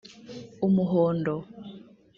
[0.67, 1.35] umuhondo